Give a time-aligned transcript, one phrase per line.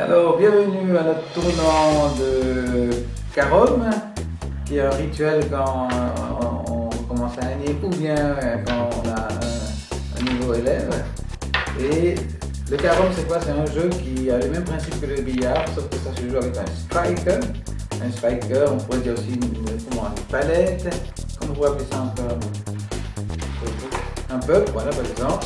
[0.00, 2.90] Alors, bienvenue à notre tournant de
[3.34, 3.90] Carom,
[4.64, 5.88] qui est un rituel quand
[6.40, 9.28] on, commence à année ou bien quand on a
[10.20, 10.88] un, nouveau élève.
[11.80, 12.14] Et
[12.70, 13.40] le Carom, c'est quoi?
[13.40, 16.28] C'est un jeu qui a le même principe que le billard, sauf que ça se
[16.28, 17.40] joue avec un striker.
[18.00, 20.94] Un striker, on pourrait dire aussi une, une palette.
[21.40, 22.38] Comment vous appeler ça encore
[24.30, 25.44] Un peuple, voilà par exemple.